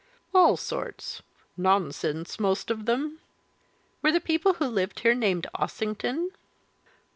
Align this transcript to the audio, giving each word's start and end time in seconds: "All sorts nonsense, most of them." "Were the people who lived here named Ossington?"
"All 0.33 0.57
sorts 0.57 1.21
nonsense, 1.55 2.39
most 2.39 2.71
of 2.71 2.87
them." 2.87 3.19
"Were 4.01 4.11
the 4.11 4.19
people 4.19 4.53
who 4.53 4.65
lived 4.65 5.01
here 5.01 5.13
named 5.13 5.45
Ossington?" 5.53 6.31